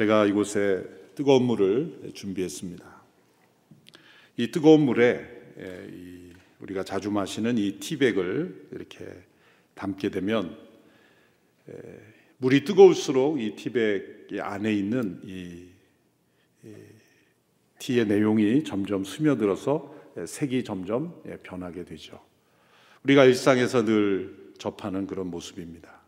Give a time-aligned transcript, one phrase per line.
[0.00, 0.82] 제가 이곳에
[1.14, 3.02] 뜨거운 물을 준비했습니다.
[4.38, 5.26] 이 뜨거운 물에
[6.60, 9.04] 우리가 자주 마시는 이 티백을 이렇게
[9.74, 10.56] 담게 되면
[12.38, 15.66] 물이 뜨거울수록 이 티백 안에 있는 이
[17.78, 19.94] 티의 내용이 점점 스며들어서
[20.26, 22.24] 색이 점점 변하게 되죠.
[23.04, 25.99] 우리가 일상에서 늘 접하는 그런 모습입니다.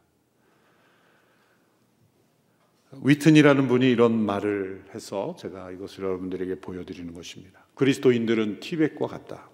[3.00, 7.64] 위튼이라는 분이 이런 말을 해서 제가 이것을 여러분들에게 보여드리는 것입니다.
[7.74, 9.48] 그리스도인들은 티백과 같다.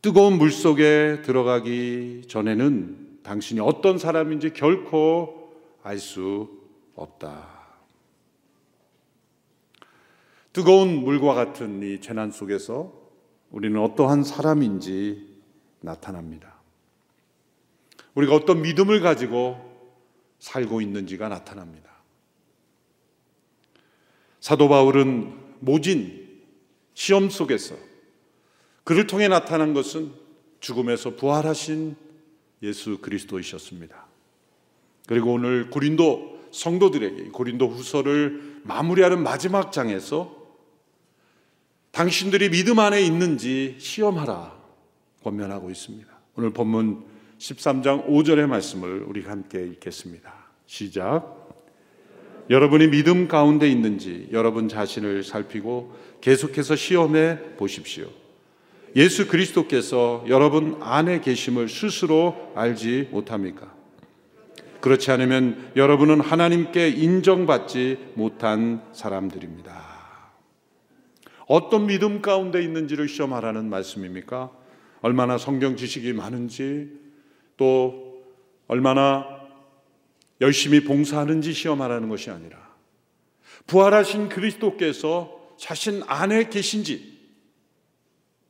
[0.00, 5.52] 뜨거운 물 속에 들어가기 전에는 당신이 어떤 사람인지 결코
[5.82, 6.48] 알 수
[6.94, 7.58] 없다.
[10.52, 12.92] 뜨거운 물과 같은 이 재난 속에서
[13.50, 15.26] 우리는 어떠한 사람인지
[15.80, 16.54] 나타납니다.
[18.14, 19.67] 우리가 어떤 믿음을 가지고
[20.38, 21.90] 살고 있는지가 나타납니다.
[24.40, 26.42] 사도 바울은 모진
[26.94, 27.76] 시험 속에서
[28.84, 30.12] 그를 통해 나타난 것은
[30.60, 31.96] 죽음에서 부활하신
[32.62, 34.06] 예수 그리스도이셨습니다.
[35.06, 40.36] 그리고 오늘 고린도 성도들에게 고린도 후서를 마무리하는 마지막 장에서
[41.90, 44.56] 당신들이 믿음 안에 있는지 시험하라
[45.22, 46.08] 권면하고 있습니다.
[46.36, 47.04] 오늘 본문
[47.38, 50.32] 13장 5절의 말씀을 우리가 함께 읽겠습니다.
[50.66, 51.36] 시작.
[52.50, 58.08] 여러분이 믿음 가운데 있는지 여러분 자신을 살피고 계속해서 시험해 보십시오.
[58.96, 63.72] 예수 그리스도께서 여러분 안에 계심을 스스로 알지 못합니까?
[64.80, 69.98] 그렇지 않으면 여러분은 하나님께 인정받지 못한 사람들입니다.
[71.46, 74.50] 어떤 믿음 가운데 있는지를 시험하라는 말씀입니까?
[75.00, 77.07] 얼마나 성경 지식이 많은지,
[77.58, 78.24] 또
[78.66, 79.26] 얼마나
[80.40, 82.56] 열심히 봉사하는지 시험하라는 것이 아니라
[83.66, 87.18] 부활하신 그리스도께서 자신 안에 계신지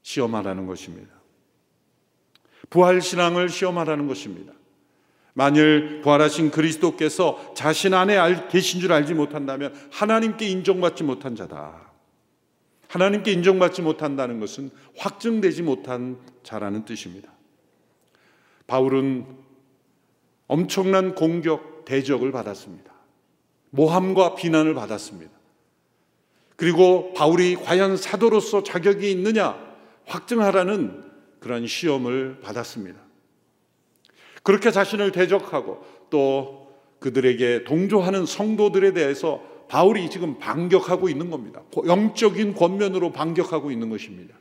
[0.02, 1.12] 시험하라는 것입니다.
[2.70, 4.52] 부활 신앙을 시험하라는 것입니다.
[5.34, 11.92] 만일 부활하신 그리스도께서 자신 안에 계신 줄 알지 못한다면 하나님께 인정받지 못한 자다.
[12.88, 17.37] 하나님께 인정받지 못한다는 것은 확증되지 못한 자라는 뜻입니다.
[18.68, 19.26] 바울은
[20.46, 22.92] 엄청난 공격, 대적을 받았습니다.
[23.70, 25.32] 모함과 비난을 받았습니다.
[26.54, 29.58] 그리고 바울이 과연 사도로서 자격이 있느냐
[30.06, 31.04] 확증하라는
[31.40, 33.00] 그런 시험을 받았습니다.
[34.42, 36.68] 그렇게 자신을 대적하고 또
[37.00, 41.62] 그들에게 동조하는 성도들에 대해서 바울이 지금 반격하고 있는 겁니다.
[41.86, 44.34] 영적인 권면으로 반격하고 있는 것입니다.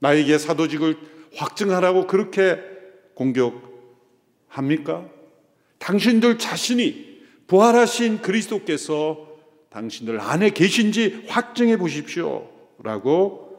[0.00, 0.98] 나에게 사도직을
[1.36, 2.77] 확증하라고 그렇게
[3.18, 5.08] 공격합니까?
[5.78, 7.18] 당신들 자신이
[7.48, 9.26] 부활하신 그리스도께서
[9.70, 12.48] 당신들 안에 계신지 확증해 보십시오.
[12.82, 13.58] 라고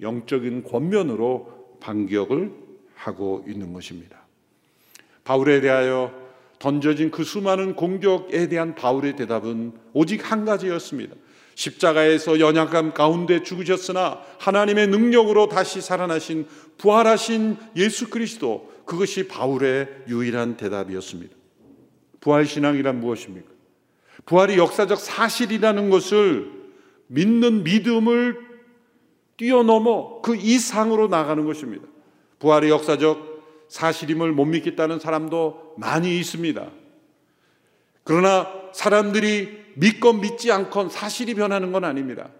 [0.00, 2.52] 영적인 권면으로 반격을
[2.94, 4.20] 하고 있는 것입니다.
[5.24, 6.14] 바울에 대하여
[6.58, 11.16] 던져진 그 수많은 공격에 대한 바울의 대답은 오직 한 가지였습니다.
[11.54, 16.46] 십자가에서 연약함 가운데 죽으셨으나 하나님의 능력으로 다시 살아나신
[16.78, 21.32] 부활하신 예수 그리스도 그것이 바울의 유일한 대답이었습니다.
[22.18, 23.48] 부활 신앙이란 무엇입니까?
[24.26, 26.50] 부활이 역사적 사실이라는 것을
[27.06, 28.36] 믿는 믿음을
[29.36, 31.86] 뛰어넘어 그 이상으로 나가는 것입니다.
[32.40, 36.68] 부활이 역사적 사실임을 못 믿겠다는 사람도 많이 있습니다.
[38.02, 42.30] 그러나 사람들이 믿건 믿지 않건 사실이 변하는 건 아닙니다.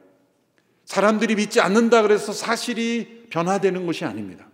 [0.84, 4.49] 사람들이 믿지 않는다 그래서 사실이 변화되는 것이 아닙니다.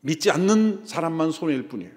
[0.00, 1.92] 믿지 않는 사람만 손해일 뿐이에요.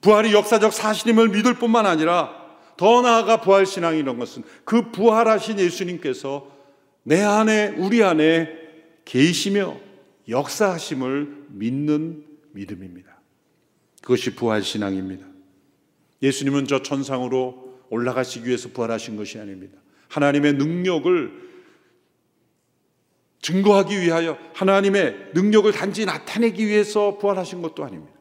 [0.00, 2.34] 부활이 역사적 사실임을 믿을 뿐만 아니라
[2.76, 6.50] 더 나아가 부활 신앙이라는 것은 그 부활하신 예수님께서
[7.02, 8.48] 내 안에 우리 안에
[9.04, 9.78] 계시며
[10.28, 13.20] 역사하심을 믿는 믿음입니다.
[14.00, 15.26] 그것이 부활 신앙입니다.
[16.22, 19.78] 예수님은 저 천상으로 올라가시기 위해서 부활하신 것이 아닙니다.
[20.08, 21.49] 하나님의 능력을
[23.42, 28.12] 증거하기 위하여 하나님의 능력을 단지 나타내기 위해서 부활하신 것도 아닙니다.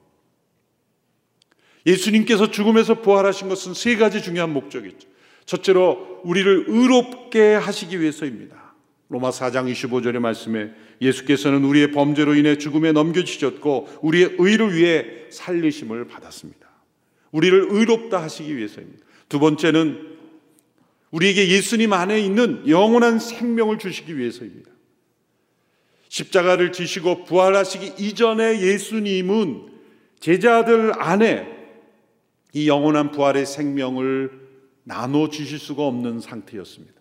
[1.86, 5.08] 예수님께서 죽음에서 부활하신 것은 세 가지 중요한 목적이죠.
[5.46, 8.76] 첫째로 우리를 의롭게 하시기 위해서입니다.
[9.10, 10.72] 로마 4장 25절의 말씀에
[11.02, 16.70] 예수께서는 우리의 범죄로 인해 죽음에 넘겨지셨고 우리의 의를 위해 살리심을 받았습니다.
[17.32, 19.04] 우리를 의롭다 하시기 위해서입니다.
[19.28, 20.18] 두 번째는
[21.12, 24.70] 우리에게 예수님 안에 있는 영원한 생명을 주시기 위해서입니다.
[26.10, 29.70] 십자가를 지시고 부활하시기 이전에 예수님은
[30.20, 31.48] 제자들 안에
[32.54, 34.32] 이 영원한 부활의 생명을
[34.84, 37.00] 나눠 주실 수가 없는 상태였습니다.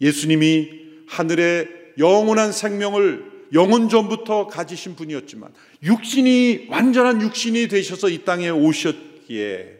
[0.00, 0.68] 예수님이
[1.08, 1.68] 하늘의
[1.98, 5.52] 영원한 생명을 영원 전부터 가지신 분이었지만
[5.82, 9.78] 육신이 완전한 육신이 되셔서 이 땅에 오셨기에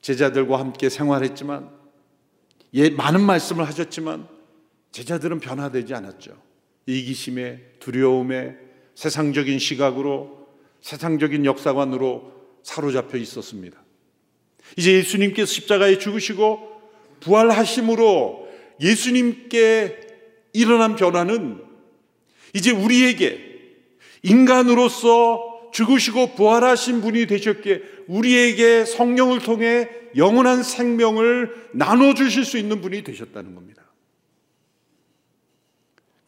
[0.00, 1.70] 제자들과 함께 생활했지만
[2.74, 4.28] 예, 많은 말씀을 하셨지만
[4.92, 6.49] 제자들은 변화되지 않았죠.
[6.98, 8.56] 이기심에 두려움에
[8.94, 10.46] 세상적인 시각으로
[10.80, 12.32] 세상적인 역사관으로
[12.62, 13.82] 사로잡혀 있었습니다.
[14.76, 16.70] 이제 예수님께서 십자가에 죽으시고
[17.20, 18.48] 부활하심으로
[18.80, 20.00] 예수님께
[20.52, 21.62] 일어난 변화는
[22.54, 23.50] 이제 우리에게
[24.22, 33.54] 인간으로서 죽으시고 부활하신 분이 되셨기에 우리에게 성령을 통해 영원한 생명을 나눠주실 수 있는 분이 되셨다는
[33.54, 33.79] 겁니다.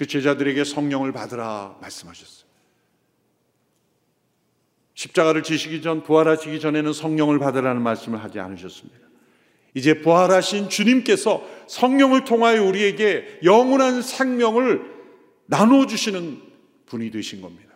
[0.02, 2.50] 그 제자들에게 성령을 받으라 말씀하셨어요.
[4.94, 8.98] 십자가를 지시기 전, 부활하시기 전에는 성령을 받으라는 말씀을 하지 않으셨습니다.
[9.74, 14.82] 이제 부활하신 주님께서 성령을 통하여 우리에게 영원한 생명을
[15.46, 16.42] 나눠주시는
[16.86, 17.70] 분이 되신 겁니다.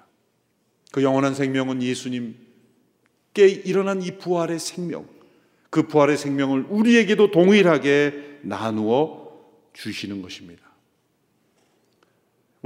[0.91, 5.07] 그 영원한 생명은 예수님께 일어난 이 부활의 생명,
[5.71, 9.31] 그 부활의 생명을 우리에게도 동일하게 나누어
[9.75, 10.66] 주시는 것입니다.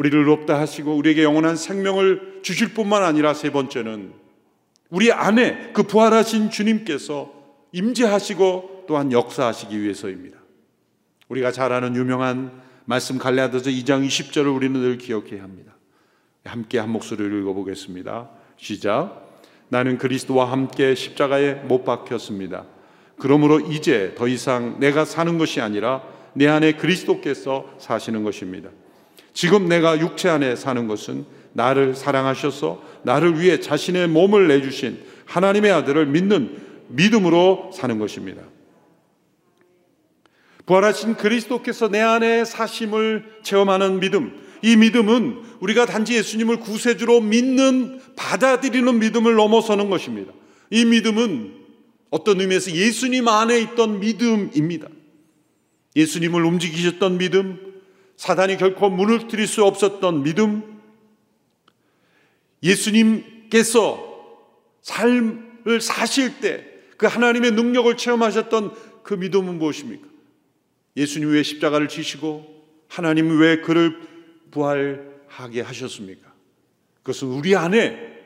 [0.01, 4.15] 우리를 의롭다 하시고 우리에게 영원한 생명을 주실 뿐만 아니라 세 번째는
[4.89, 7.31] 우리 안에 그 부활하신 주님께서
[7.73, 10.39] 임재하시고 또한 역사하시기 위해서입니다.
[11.29, 12.51] 우리가 잘 아는 유명한
[12.87, 15.77] 말씀 갈라디아서 2장 20절을 우리는 늘 기억해야 합니다.
[16.47, 18.31] 함께 한 목소리를 읽어보겠습니다.
[18.57, 19.29] 시작.
[19.69, 22.65] 나는 그리스도와 함께 십자가에 못 박혔습니다.
[23.19, 26.03] 그러므로 이제 더 이상 내가 사는 것이 아니라
[26.33, 28.71] 내 안에 그리스도께서 사시는 것입니다.
[29.33, 36.07] 지금 내가 육체 안에 사는 것은 나를 사랑하셔서 나를 위해 자신의 몸을 내주신 하나님의 아들을
[36.07, 38.43] 믿는 믿음으로 사는 것입니다.
[40.67, 48.99] 부활하신 그리스도께서 내 안에 사심을 체험하는 믿음, 이 믿음은 우리가 단지 예수님을 구세주로 믿는, 받아들이는
[48.99, 50.33] 믿음을 넘어서는 것입니다.
[50.71, 51.55] 이 믿음은
[52.11, 54.89] 어떤 의미에서 예수님 안에 있던 믿음입니다.
[55.97, 57.70] 예수님을 움직이셨던 믿음,
[58.21, 60.81] 사단이 결코 무너뜨릴 수 없었던 믿음,
[62.63, 64.07] 예수님께서
[64.83, 66.71] 삶을 사실 때
[67.01, 70.07] 그 하나님의 능력을 체험하셨던 그 믿음은 무엇입니까?
[70.99, 74.07] 예수님 왜 십자가를 지시고 하나님 왜 그를
[74.51, 76.31] 부활하게 하셨습니까?
[76.99, 78.21] 그것은 우리 안에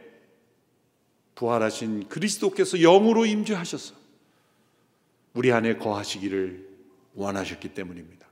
[1.37, 3.95] 부활하신 그리스도께서 영으로 임재하셔서
[5.35, 6.69] 우리 안에 거하시기를
[7.15, 8.24] 원하셨기 때문입니다.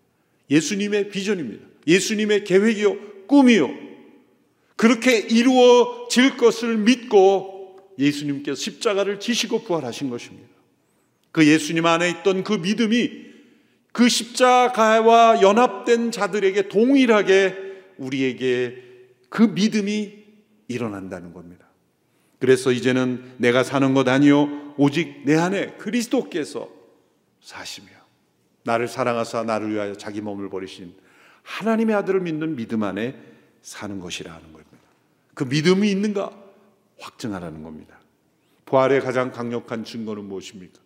[0.51, 1.67] 예수님의 비전입니다.
[1.87, 3.71] 예수님의 계획이요, 꿈이요.
[4.77, 10.49] 그렇게 이루어질 것을 믿고 예수님께서 십자가를 지시고 부활하신 것입니다.
[11.31, 13.33] 그 예수님 안에 있던 그 믿음이
[13.93, 17.57] 그 십자가와 연합된 자들에게 동일하게
[17.99, 18.83] 우리에게
[19.29, 20.23] 그 믿음이
[20.69, 21.67] 일어난다는 겁니다.
[22.39, 26.69] 그래서 이제는 내가 사는 것 아니요 오직 내 안에 그리스도께서
[27.41, 27.89] 사시며
[28.65, 30.95] 나를 사랑하사 나를 위하여 자기 몸을 버리신
[31.43, 33.19] 하나님의 아들을 믿는 믿음 안에
[33.61, 34.63] 사는 것이라는 겁니다.
[35.35, 36.31] 그 믿음이 있는가
[36.99, 37.99] 확증하라는 겁니다.
[38.67, 40.81] 부활의 가장 강력한 증거는 무엇입니까?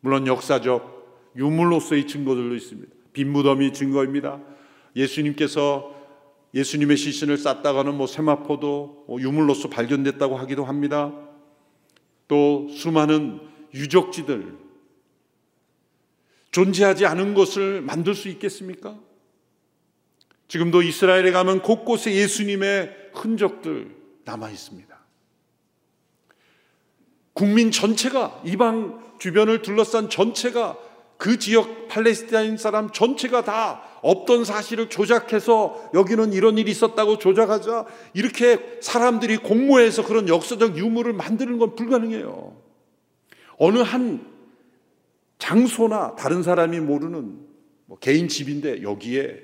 [0.00, 2.92] 물론 역사적 유물로서의 증거들도 있습니다.
[3.12, 4.40] 빈 무덤이 증거입니다.
[4.94, 5.94] 예수님께서
[6.54, 11.12] 예수님의 시신을 쌌다가는 뭐 세마포도 뭐 유물로서 발견됐다고 하기도 합니다.
[12.28, 13.40] 또 수많은
[13.74, 14.65] 유적지들
[16.50, 18.98] 존재하지 않은 것을 만들 수 있겠습니까?
[20.48, 24.96] 지금도 이스라엘에 가면 곳곳에 예수님의 흔적들 남아 있습니다.
[27.32, 30.78] 국민 전체가 이방 주변을 둘러싼 전체가
[31.18, 38.78] 그 지역 팔레스타인 사람 전체가 다 없던 사실을 조작해서 여기는 이런 일이 있었다고 조작하자 이렇게
[38.80, 42.56] 사람들이 공모해서 그런 역사적 유물을 만드는 건 불가능해요.
[43.58, 44.35] 어느 한
[45.38, 47.46] 장소나 다른 사람이 모르는
[47.86, 49.40] 뭐 개인 집인데 여기에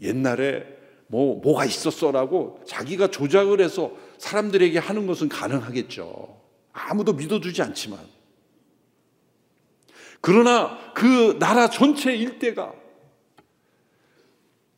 [0.00, 0.66] 옛날에
[1.06, 6.40] 뭐 뭐가 있었어라고 자기가 조작을 해서 사람들에게 하는 것은 가능하겠죠.
[6.72, 8.00] 아무도 믿어주지 않지만
[10.20, 12.72] 그러나 그 나라 전체 일대가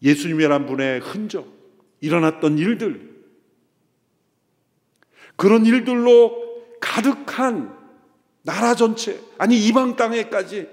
[0.03, 1.47] 예수님이란 분의 흔적,
[2.01, 3.17] 일어났던 일들,
[5.37, 6.35] 그런 일들로
[6.81, 7.76] 가득한
[8.47, 10.69] 나라 전체, 아니 이방 땅에까지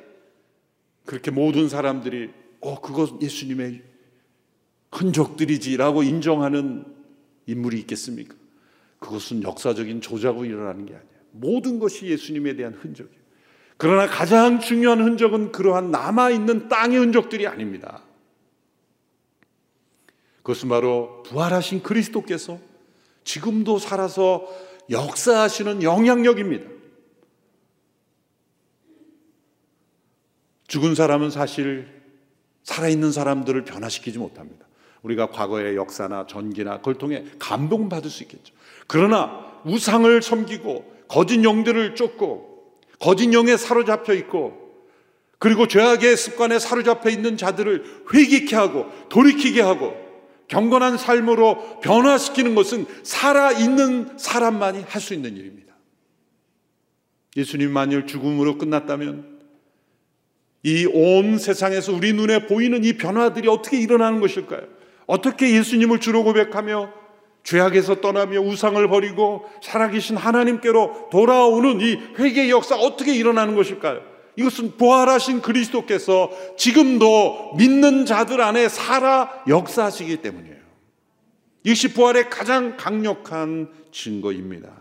[1.06, 2.30] 그렇게 모든 사람들이
[2.62, 3.82] 어, 그것 예수님의
[4.92, 6.86] 흔적들이지라고 인정하는
[7.48, 8.36] 인물이 있겠습니까?
[9.00, 11.10] 그것은 역사적인 조작으로 일어나는 게 아니에요.
[11.32, 13.24] 모든 것이 예수님에 대한 흔적이에요.
[13.78, 18.04] 그러나 가장 중요한 흔적은 그러한 남아있는 땅의 흔적들이 아닙니다.
[20.44, 22.60] 그것은 바로 부활하신 그리스도께서
[23.24, 24.48] 지금도 살아서
[24.92, 26.83] 역사하시는 영향력입니다.
[30.68, 31.88] 죽은 사람은 사실
[32.64, 34.66] 살아있는 사람들을 변화시키지 못합니다.
[35.02, 38.54] 우리가 과거의 역사나 전기나 그걸 통해 감동받을 수 있겠죠.
[38.88, 44.64] 그러나 우상을 섬기고 거짓 영들을 쫓고 거짓 영에 사로잡혀 있고
[45.40, 49.94] 그리고 죄악의 습관에 사로잡혀 있는 자들을 회개케 하고 돌이키게 하고
[50.48, 55.74] 경건한 삶으로 변화시키는 것은 살아있는 사람만이 할 수 있는 일입니다.
[57.36, 59.33] 예수님 만일 죽음으로 끝났다면
[60.64, 64.62] 이 온 세상에서 우리 눈에 보이는 이 변화들이 어떻게 일어나는 것일까요?
[65.06, 66.92] 어떻게 예수님을 주로 고백하며
[67.44, 74.02] 죄악에서 떠나며 우상을 버리고 살아계신 하나님께로 돌아오는 이 회개의 역사 어떻게 일어나는 것일까요?
[74.38, 80.64] 이것은 부활하신 그리스도께서 지금도 믿는 자들 안에 살아 역사하시기 때문이에요.
[81.66, 84.72] 이것이 부활의 가장 강력한 증거입니다.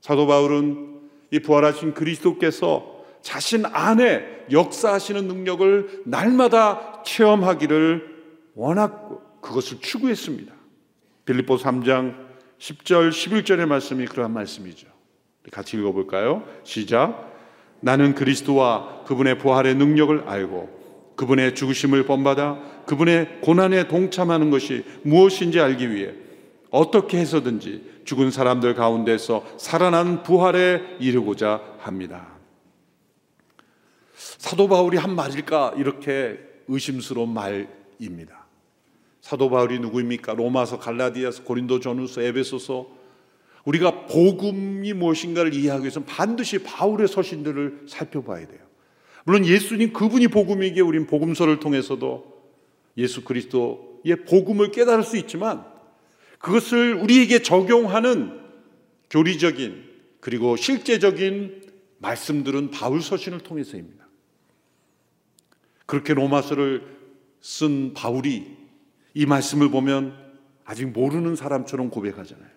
[0.00, 2.95] 사도 바울은 이 부활하신 그리스도께서
[3.26, 8.06] 자신 안에 역사하시는 능력을 날마다 체험하기를
[8.54, 10.54] 원하고 그것을 추구했습니다.
[11.24, 12.14] 빌립보 3장
[12.60, 14.86] 10절 11절의 말씀이 그러한 말씀이죠.
[15.50, 16.44] 같이 읽어볼까요?
[16.62, 17.34] 시작.
[17.80, 25.90] 나는 그리스도와 그분의 부활의 능력을 알고 그분의 죽으심을 본받아 그분의 고난에 동참하는 것이 무엇인지 알기
[25.90, 26.12] 위해
[26.70, 32.35] 어떻게 해서든지 죽은 사람들 가운데서 살아난 부활에 이르고자 합니다.
[34.16, 38.46] 사도 바울이 한 말일까 이렇게 의심스러운 말입니다.
[39.20, 40.34] 사도 바울이 누구입니까?
[40.34, 42.88] 로마서, 갈라디아서, 고린도 전후서, 에베소서
[43.64, 48.60] 우리가 복음이 무엇인가를 이해하기 위해서는 반드시 바울의 서신들을 살펴봐야 돼요.
[49.24, 52.36] 물론 예수님 그분이 복음이기에 우린 복음서를 통해서도
[52.96, 55.64] 예수 그리스도의 복음을 깨달을 수 있지만
[56.38, 58.40] 그것을 우리에게 적용하는
[59.10, 59.84] 교리적인
[60.20, 61.62] 그리고 실제적인
[61.98, 64.05] 말씀들은 바울 서신을 통해서입니다.
[65.86, 66.96] 그렇게 로마서를
[67.40, 68.56] 쓴 바울이
[69.14, 70.14] 이 말씀을 보면
[70.64, 72.50] 아직 모르는 사람처럼 고백하잖아요.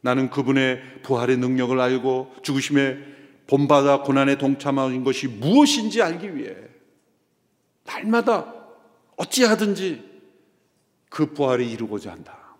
[0.00, 2.98] 나는 그분의 부활의 능력을 알고 죽으심에
[3.46, 6.56] 본받아 고난에 동참한 것이 무엇인지 알기 위해
[7.84, 8.52] 날마다
[9.16, 10.14] 어찌하든지
[11.08, 12.56] 그 부활을 이루고자 한다.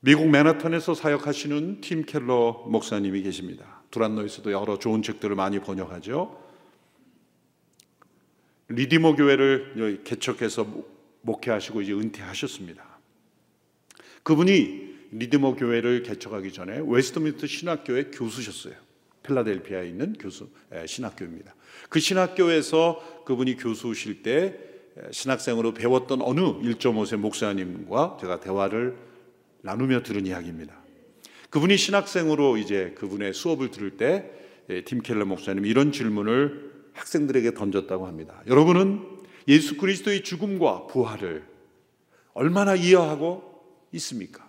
[0.00, 3.82] 미국 맨하탄에서 사역하시는 팀 켈러 목사님이 계십니다.
[3.90, 6.45] 두란노에서도 여러 좋은 책들을 많이 번역하죠.
[8.68, 10.66] 리디머 교회를 개척해서
[11.22, 12.84] 목회하시고 이제 은퇴하셨습니다.
[14.22, 18.74] 그분이 리디머 교회를 개척하기 전에 웨스트민스터 신학교의 교수셨어요.
[19.22, 20.48] 필라델피아에 있는 교수
[20.86, 21.54] 신학교입니다.
[21.88, 24.58] 그 신학교에서 그분이 교수실 때
[25.10, 28.96] 신학생으로 배웠던 어느 1.5세 목사님과 제가 대화를
[29.62, 30.74] 나누며 들은 이야기입니다.
[31.50, 34.36] 그분이 신학생으로 이제 그분의 수업을 들을 때
[34.84, 38.42] 팀 켈러 목사님 이런 질문을 학생들에게 던졌다고 합니다.
[38.46, 39.04] 여러분은
[39.48, 41.46] 예수 그리스도의 죽음과 부활을
[42.34, 43.62] 얼마나 이해하고
[43.92, 44.46] 있습니까?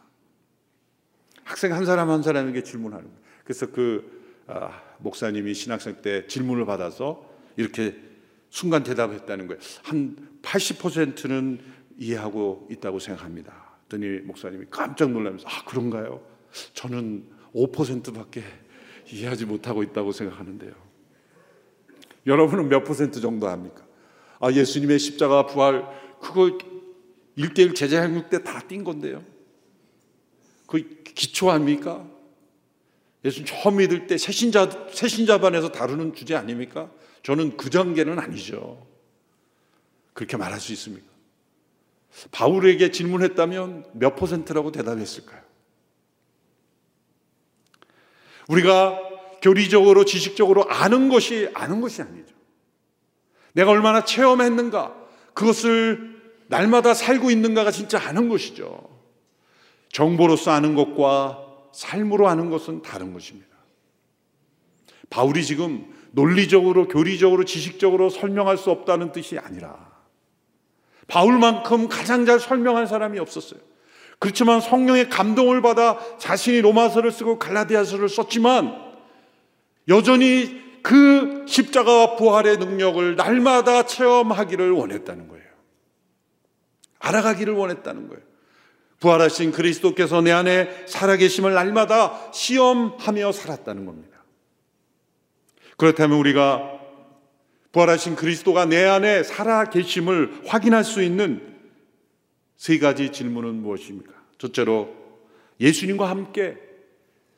[1.43, 3.19] 학생 한 사람 한 사람에게 질문하는 거예요.
[3.43, 7.95] 그래서 그 아, 목사님이 신학생 때 질문을 받아서 이렇게
[8.49, 9.61] 순간 대답했다는 거예요.
[9.83, 11.59] 한 80%는
[11.97, 13.67] 이해하고 있다고 생각합니다.
[13.87, 16.21] 그랬더니 목사님이 깜짝 놀라면서 아 그런가요?
[16.73, 18.43] 저는 5%밖에
[19.11, 20.86] 이해하지 못하고 있다고 생각하는데요.
[22.27, 23.85] 여러분은 몇 퍼센트 정도 합니까?
[24.39, 25.87] 아, 예수님의 십자가 부활,
[26.21, 26.57] 그거
[27.35, 29.23] 일대일 제자 행육 때다띈 건데요.
[30.67, 32.05] 그 기초 아닙니까?
[33.23, 36.91] 예수님 처음 믿을 때 새신자, 새신자반에서 다루는 주제 아닙니까?
[37.23, 38.85] 저는 그 단계는 아니죠.
[40.13, 41.07] 그렇게 말할 수 있습니까?
[42.31, 45.41] 바울에게 질문했다면 몇 퍼센트라고 대답했을까요?
[48.47, 48.99] 우리가
[49.41, 52.35] 교리적으로 지식적으로 아는 것이 아는 것이 아니죠.
[53.53, 54.95] 내가 얼마나 체험했는가
[55.33, 56.17] 그것을
[56.47, 58.89] 날마다 살고 있는가가 진짜 아는 것이죠.
[59.91, 63.47] 정보로서 아는 것과 삶으로 아는 것은 다른 것입니다.
[65.09, 69.87] 바울이 지금 논리적으로, 교리적으로, 지식적으로 설명할 수 없다는 뜻이 아니라
[71.07, 73.59] 바울만큼 가장 잘 설명한 사람이 없었어요.
[74.19, 78.86] 그렇지만 성령의 감동을 받아 자신이 로마서를 쓰고 갈라디아서를 썼지만
[79.87, 85.45] 여전히 그 십자가와 부활의 능력을 날마다 체험하기를 원했다는 거예요.
[86.99, 88.21] 알아가기를 원했다는 거예요.
[88.99, 94.17] 부활하신 그리스도께서 내 안에 살아계심을 날마다 시험하며 살았다는 겁니다.
[95.77, 96.79] 그렇다면 우리가
[97.71, 101.55] 부활하신 그리스도가 내 안에 살아계심을 확인할 수 있는
[102.55, 104.11] 세 가지 질문은 무엇입니까?
[104.39, 104.95] 첫째로
[105.59, 106.57] 예수님과 함께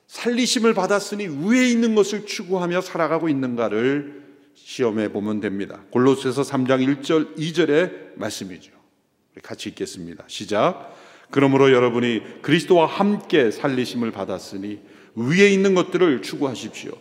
[0.09, 4.23] 살리심을 받았으니 위에 있는 것을 추구하며 살아가고 있는가를
[4.55, 5.81] 시험해 보면 됩니다.
[5.91, 8.71] 골로새서 3장 1절 2절의 말씀이죠.
[9.43, 10.23] 같이 읽겠습니다.
[10.27, 10.95] 시작.
[11.29, 14.79] 그러므로 여러분이 그리스도와 함께 살리심을 받았으니
[15.15, 16.91] 위에 있는 것들을 추구하십시오.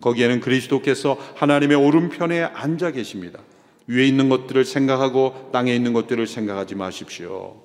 [0.00, 3.40] 거기에는 그리스도께서 하나님의 오른편에 앉아 계십니다.
[3.88, 7.60] 위에 있는 것들을 생각하고 땅에 있는 것들을 생각하지 마십시오.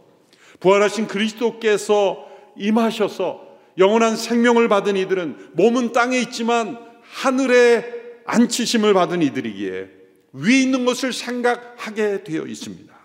[0.59, 2.27] 부활하신 그리스도께서
[2.57, 3.46] 임하셔서
[3.77, 9.89] 영원한 생명을 받은 이들은 몸은 땅에 있지만 하늘에 앉히심을 받은 이들이기에
[10.33, 12.95] 위에 있는 것을 생각하게 되어 있습니다.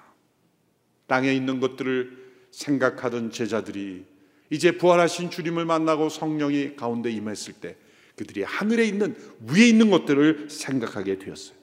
[1.06, 4.04] 땅에 있는 것들을 생각하던 제자들이
[4.50, 7.76] 이제 부활하신 주님을 만나고 성령이 가운데 임했을 때
[8.16, 9.16] 그들이 하늘에 있는
[9.48, 11.56] 위에 있는 것들을 생각하게 되었어요.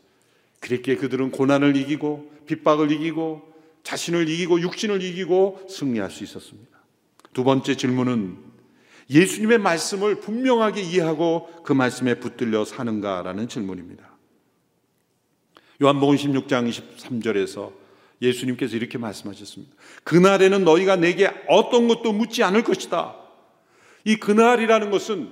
[0.59, 3.47] 그랬기에 그들은 고난을 이기고 핍박을 이기고
[3.83, 6.79] 자신을 이기고 육신을 이기고 승리할 수 있었습니다.
[7.33, 8.48] 두 번째 질문은
[9.09, 14.07] 예수님의 말씀을 분명하게 이해하고 그 말씀에 붙들려 사는가라는 질문입니다.
[15.81, 17.71] 요한복음 16장 23절에서
[18.21, 19.73] 예수님께서 이렇게 말씀하셨습니다.
[20.03, 23.15] 그날에는 너희가 내게 어떤 것도 묻지 않을 것이다.
[24.03, 25.31] 이 그날이라는 것은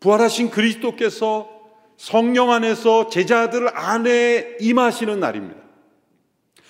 [0.00, 1.48] 부활하신 그리스도께서
[1.96, 5.60] 성령 안에서 제자들 안에 임하시는 날입니다.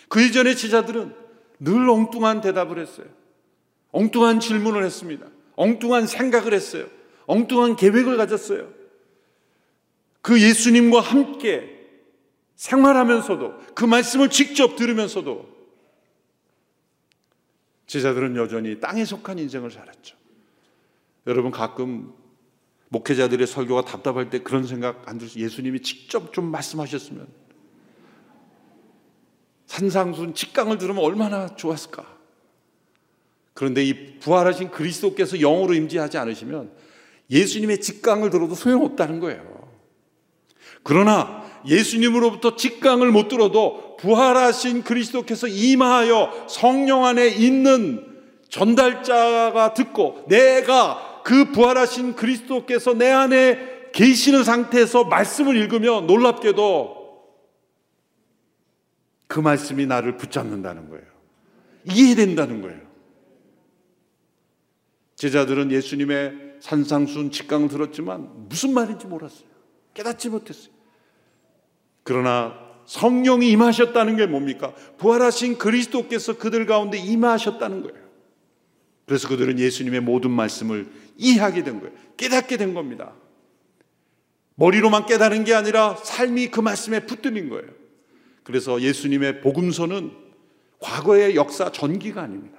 [0.08, 1.14] 그 이전의 제자들은
[1.60, 3.06] 늘 엉뚱한 대답을 했어요.
[3.90, 5.26] 엉뚱한 질문을 했습니다.
[5.58, 6.86] 엉뚱한 생각을 했어요.
[7.26, 8.72] 엉뚱한 계획을 가졌어요.
[10.22, 11.76] 그 예수님과 함께
[12.54, 15.48] 생활하면서도 그 말씀을 직접 들으면서도
[17.86, 20.16] 제자들은 여전히 땅에 속한 인생을 살았죠.
[21.26, 22.14] 여러분 가끔
[22.90, 27.26] 목회자들의 설교가 답답할 때 그런 생각 안 들어서 예수님이 직접 좀 말씀하셨으면
[29.66, 32.17] 산상순 직강을 들으면 얼마나 좋았을까.
[33.58, 36.70] 그런데 이 부활하신 그리스도께서 영으로 임재하지 않으시면
[37.28, 39.68] 예수님의 직강을 들어도 소용없다는 거예요.
[40.84, 48.06] 그러나 예수님으로부터 직강을 못 들어도 부활하신 그리스도께서 임하여 성령 안에 있는
[48.48, 56.96] 전달자가 듣고 내가 그 부활하신 그리스도께서 내 안에 계시는 상태에서 말씀을 읽으며 놀랍게도
[59.26, 61.06] 그 말씀이 나를 붙잡는다는 거예요.
[61.86, 62.87] 이해된다는 거예요.
[65.18, 69.48] 제자들은 예수님의 산상순 직강을 들었지만 무슨 말인지 몰랐어요.
[69.92, 70.72] 깨닫지 못했어요.
[72.04, 72.54] 그러나
[72.86, 74.74] 성령이 임하셨다는 게 뭡니까?
[74.98, 77.98] 부활하신 그리스도께서 그들 가운데 임하셨다는 거예요.
[79.06, 81.94] 그래서 그들은 예수님의 모든 말씀을 이해하게 된 거예요.
[82.16, 83.12] 깨닫게 된 겁니다.
[84.54, 87.68] 머리로만 깨달은 게 아니라 삶이 그 말씀에 붙들린 거예요.
[88.44, 90.12] 그래서 예수님의 복음서는
[90.78, 92.57] 과거의 역사 전기가 아닙니다.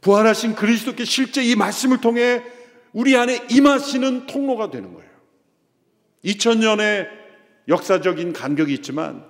[0.00, 2.42] 부활하신 그리스도께 실제 이 말씀을 통해
[2.92, 5.10] 우리 안에 임하시는 통로가 되는 거예요.
[6.24, 7.08] 2000년의
[7.68, 9.24] 역사적인 간격이 있지만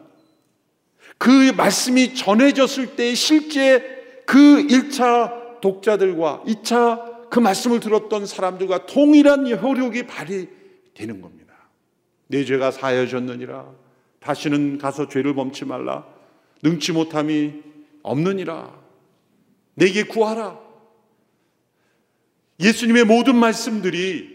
[1.18, 10.06] 그 말씀이 전해졌을 때 실제 그 1차 독자들과 2차 그 말씀을 들었던 사람들과 동일한 효력이
[10.06, 11.54] 발휘되는 겁니다.
[12.28, 13.72] 내 죄가 사여졌느니라.
[14.20, 16.06] 다시는 가서 죄를 범치 말라.
[16.62, 17.54] 능치 못함이
[18.02, 18.83] 없느니라.
[19.74, 20.58] 내게 구하라.
[22.60, 24.34] 예수님의 모든 말씀들이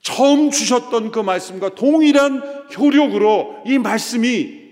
[0.00, 2.42] 처음 주셨던 그 말씀과 동일한
[2.76, 4.62] 효력으로 이 말씀이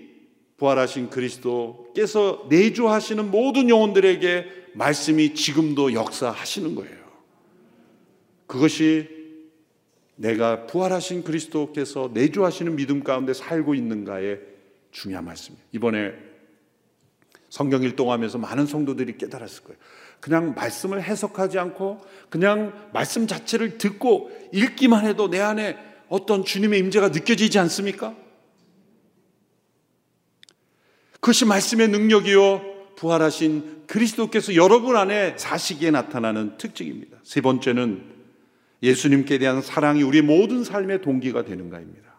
[0.57, 7.01] 부활하신 그리스도께서 내주하시는 모든 영혼들에게 말씀이 지금도 역사하시는 거예요.
[8.45, 9.09] 그것이
[10.15, 14.39] 내가 부활하신 그리스도께서 내주하시는 믿음 가운데 살고 있는가의
[14.91, 15.63] 중요한 말씀이에요.
[15.71, 16.30] 이번에
[17.51, 19.77] 성경 일동하면서 많은 성도들이 깨달았을 거예요.
[20.21, 27.09] 그냥 말씀을 해석하지 않고 그냥 말씀 자체를 듣고 읽기만 해도 내 안에 어떤 주님의 임재가
[27.09, 28.15] 느껴지지 않습니까?
[31.15, 37.17] 그것이 말씀의 능력이요 부활하신 그리스도께서 여러분 안에 사시기에 나타나는 특징입니다.
[37.23, 38.01] 세 번째는
[38.81, 42.15] 예수님께 대한 사랑이 우리 모든 삶의 동기가 되는가입니다.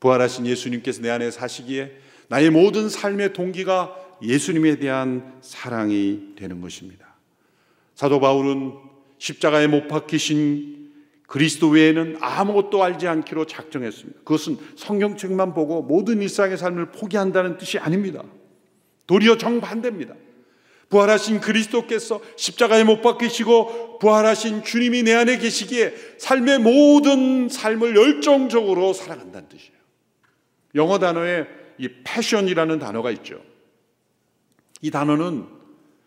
[0.00, 7.16] 부활하신 예수님께서 내 안에 사시기에 나의 모든 삶의 동기가 예수님에 대한 사랑이 되는 것입니다.
[7.94, 8.72] 사도 바울은
[9.18, 10.76] 십자가에 못 박히신
[11.26, 14.20] 그리스도 외에는 아무것도 알지 않기로 작정했습니다.
[14.20, 18.22] 그것은 성경책만 보고 모든 일상의 삶을 포기한다는 뜻이 아닙니다.
[19.06, 20.14] 도리어 정반대입니다.
[20.88, 29.48] 부활하신 그리스도께서 십자가에 못 박히시고 부활하신 주님이 내 안에 계시기에 삶의 모든 삶을 열정적으로 살아간다는
[29.48, 29.76] 뜻이에요.
[30.76, 31.46] 영어 단어에
[31.78, 33.40] 이 패션이라는 단어가 있죠.
[34.82, 35.46] 이 단어는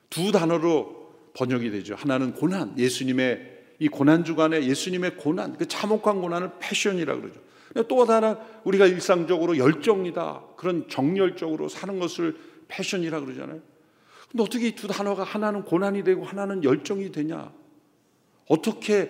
[0.10, 1.95] 두 단어로 번역이 되죠.
[1.95, 7.39] 하나는 고난, 예수님의 이 고난 주간에 예수님의 고난, 그 참혹한 고난을 패션이라 그러죠.
[7.88, 10.43] 또 하나 우리가 일상적으로 열정이다.
[10.58, 12.36] 그런 정열적으로 사는 것을
[12.67, 13.62] 패션이라 그러잖아요.
[14.32, 17.51] 근데 어떻게 이 두 단어가 하나는 고난이 되고 하나는 열정이 되냐?
[18.47, 19.10] 어떻게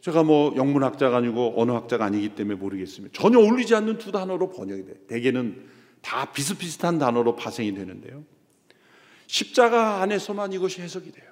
[0.00, 3.18] 제가 뭐 영문학자가 아니고 언어학자가 아니기 때문에 모르겠습니다.
[3.18, 4.94] 전혀 어울리지 않는 두 단어로 번역이 돼.
[5.08, 5.64] 대개는
[6.06, 8.24] 다 비슷비슷한 단어로 파생이 되는데요.
[9.26, 11.26] 십자가 안에서만 이것이 해석이 돼요.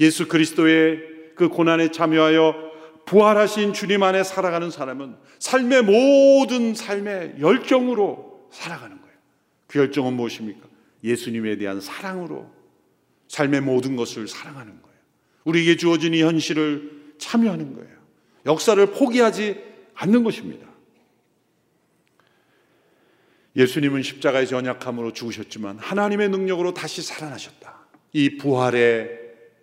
[0.00, 2.72] 예수 그리스도의 그 고난에 참여하여
[3.04, 9.16] 부활하신 주님 안에 살아가는 사람은 삶의 모든 삶의 열정으로 살아가는 거예요.
[9.66, 10.66] 그 열정은 무엇입니까?
[11.04, 12.50] 예수님에 대한 사랑으로
[13.28, 14.98] 삶의 모든 것을 사랑하는 거예요.
[15.44, 17.92] 우리에게 주어진 이 현실을 참여하는 거예요.
[18.46, 19.62] 역사를 포기하지
[19.96, 20.71] 않는 것입니다.
[23.56, 27.86] 예수님은 십자가에서 연약함으로 죽으셨지만 하나님의 능력으로 다시 살아나셨다.
[28.12, 29.10] 이 부활의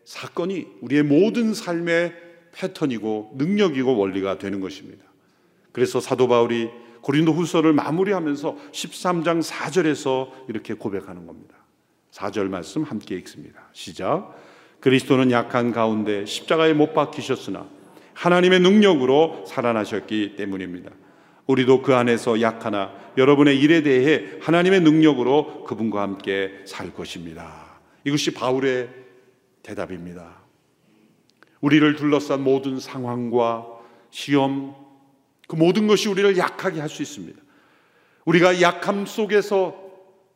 [0.05, 2.13] 사건이 우리의 모든 삶의
[2.51, 5.03] 패턴이고 능력이고 원리가 되는 것입니다.
[5.71, 6.69] 그래서 사도 바울이
[7.01, 11.55] 고린도 후서를 마무리하면서 13장 4절에서 이렇게 고백하는 겁니다.
[12.11, 13.69] 4절 말씀 함께 읽습니다.
[13.73, 14.35] 시작.
[14.79, 17.67] 그리스도는 약한 가운데 십자가에 못 박히셨으나
[18.13, 20.91] 하나님의 능력으로 살아나셨기 때문입니다.
[21.49, 27.79] 우리도 그 안에서 약하나 여러분의 일에 대해 하나님의 능력으로 그분과 함께 살 것입니다.
[28.03, 28.87] 이것이 바울의
[29.63, 30.43] 대답입니다.
[31.59, 33.65] 우리를 둘러싼 모든 상황과
[34.11, 34.75] 시험,
[35.47, 37.41] 그 모든 것이 우리를 약하게 할 수 있습니다.
[38.25, 39.75] 우리가 약함 속에서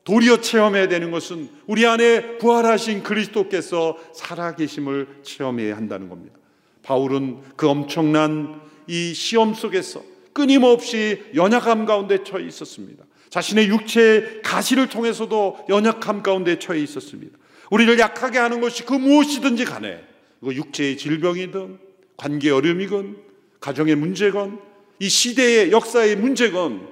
[0.05, 6.35] 도리어 체험해야 되는 것은 우리 안에 부활하신 그리스도께서 살아계심을 체험해야 한다는 겁니다.
[6.81, 13.03] 바울은 그 엄청난 이 시험 속에서 끊임없이 연약함 가운데 처해 있었습니다.
[13.29, 17.37] 자신의 육체의 가시를 통해서도 연약함 가운데 처해 있었습니다.
[17.71, 20.03] 우리를 약하게 하는 것이 그 무엇이든지 간에
[20.43, 21.79] 육체의 질병이든
[22.17, 23.17] 관계 어려움이건
[23.59, 24.59] 가정의 문제건
[24.99, 26.87] 이 시대의 역사의 문제건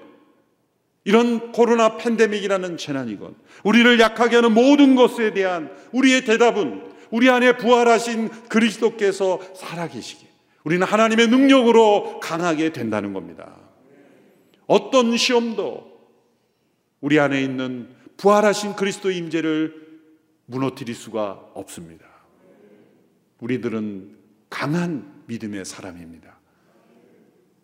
[1.03, 8.29] 이런 코로나 팬데믹이라는 재난이건 우리를 약하게 하는 모든 것에 대한 우리의 대답은 우리 안에 부활하신
[8.49, 10.30] 그리스도께서 살아계시기
[10.63, 13.57] 우리는 하나님의 능력으로 강하게 된다는 겁니다.
[14.67, 15.91] 어떤 시험도
[17.01, 19.99] 우리 안에 있는 부활하신 그리스도의 임재를
[20.45, 22.05] 무너뜨릴 수가 없습니다.
[23.39, 24.17] 우리들은
[24.49, 26.37] 강한 믿음의 사람입니다.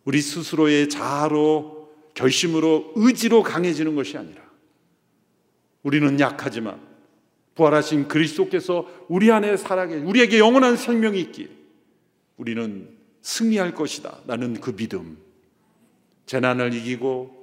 [0.06, 4.42] 우리 스스로의 자아로 결심으로 의지로 강해지는 것이 아니라
[5.84, 6.82] 우리는 약하지만
[7.56, 11.57] 부활하신 그리스도께서 우리 안에 살아계 우리에게 영원한 생명이 있기
[12.38, 12.90] 우리는
[13.22, 14.20] 승리할 것이다.
[14.26, 15.18] 나는 그 믿음.
[16.26, 17.36] 재난을 이기고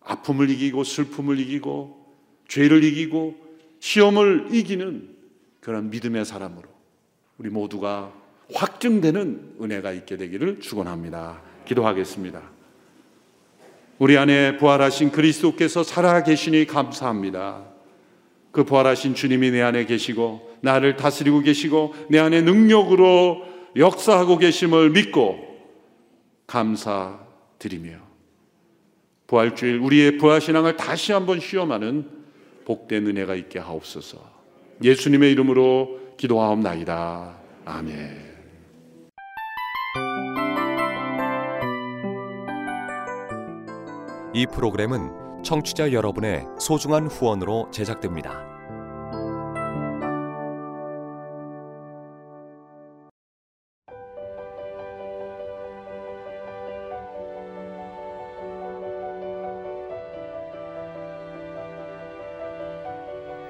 [0.00, 2.04] 아픔을 이기고 슬픔을 이기고
[2.48, 3.34] 죄를 이기고
[3.80, 5.14] 시험을 이기는
[5.60, 6.68] 그런 믿음의 사람으로
[7.38, 8.12] 우리 모두가
[8.54, 11.42] 확증되는 은혜가 있게 되기를 축원합니다.
[11.66, 12.42] 기도하겠습니다.
[13.98, 17.64] 우리 안에 부활하신 그리스도께서 살아 계시니 감사합니다.
[18.52, 25.38] 그 부활하신 주님이 내 안에 계시고 나를 다스리고 계시고 내 안에 능력으로 역사하고 계심을 믿고
[26.46, 27.92] 감사드리며
[29.26, 32.08] 부활주일 우리의 부활신앙을 다시 한번 시험하는
[32.64, 34.18] 복된 은혜가 있게 하옵소서.
[34.82, 37.36] 예수님의 이름으로 기도하옵나이다.
[37.64, 38.34] 아멘.
[44.34, 48.53] 이 프로그램은 청취자 여러분의 소중한 후원으로 제작됩니다.